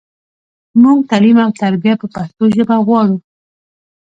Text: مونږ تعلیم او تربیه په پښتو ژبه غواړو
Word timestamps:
مونږ 0.81 0.99
تعلیم 1.09 1.37
او 1.45 1.51
تربیه 1.61 1.93
په 2.01 2.07
پښتو 2.15 2.43
ژبه 2.55 2.75
غواړو 2.85 3.17